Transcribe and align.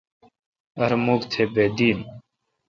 ار 0.81 0.91
مک 1.05 1.21
تھ 1.31 1.37
بید 1.53 1.71
دین۔ 1.77 1.99